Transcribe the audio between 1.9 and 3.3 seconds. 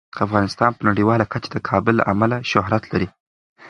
له امله شهرت لري.